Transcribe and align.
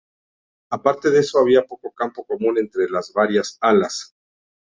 Aparte 0.71 1.11
de 1.11 1.19
eso 1.19 1.37
había 1.37 1.67
poco 1.67 1.91
campo 1.93 2.25
común 2.25 2.57
entre 2.57 2.89
las 2.89 3.13
varias 3.13 3.59
alas. 3.61 4.15